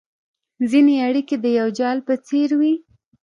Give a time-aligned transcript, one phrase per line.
[0.69, 2.73] ځیني اړیکي د یو جال په څېر وي